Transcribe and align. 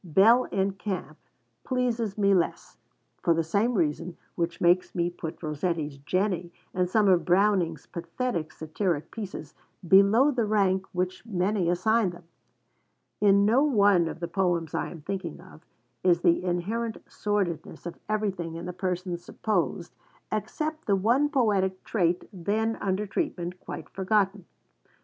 'Bell 0.03 0.45
in 0.45 0.71
Camp' 0.73 1.19
pleases 1.63 2.17
me 2.17 2.33
less, 2.33 2.75
for 3.21 3.35
the 3.35 3.43
same 3.43 3.75
reason 3.75 4.17
which 4.33 4.59
makes 4.59 4.95
me 4.95 5.11
put 5.11 5.43
Rossetti's 5.43 5.99
'Jenny,' 5.99 6.51
and 6.73 6.89
some 6.89 7.07
of 7.07 7.23
Browning's 7.23 7.85
pathetic 7.85 8.51
satiric 8.51 9.11
pieces, 9.11 9.53
below 9.87 10.31
the 10.31 10.45
rank 10.47 10.87
which 10.91 11.23
many 11.23 11.69
assign 11.69 12.09
them. 12.09 12.23
In 13.19 13.45
no 13.45 13.63
one 13.63 14.07
of 14.07 14.19
the 14.21 14.27
poems 14.27 14.73
I 14.73 14.87
am 14.89 15.01
thinking 15.01 15.39
of, 15.39 15.63
is 16.01 16.21
the 16.21 16.43
inherent 16.45 16.97
sordidness 17.07 17.85
of 17.85 17.99
everything 18.09 18.55
in 18.55 18.65
the 18.65 18.73
persons 18.73 19.23
supposed, 19.23 19.93
except 20.31 20.87
the 20.87 20.95
one 20.95 21.29
poetic 21.29 21.83
trait 21.83 22.27
then 22.33 22.75
under 22.77 23.05
treatment, 23.05 23.59
quite 23.59 23.87
forgotten. 23.87 24.45